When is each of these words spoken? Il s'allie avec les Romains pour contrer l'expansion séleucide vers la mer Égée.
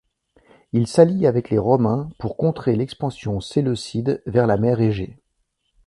Il 0.73 0.87
s'allie 0.87 1.27
avec 1.27 1.51
les 1.51 1.59
Romains 1.59 2.09
pour 2.17 2.35
contrer 2.35 2.75
l'expansion 2.75 3.39
séleucide 3.39 4.23
vers 4.25 4.47
la 4.47 4.57
mer 4.57 4.81
Égée. 4.81 5.19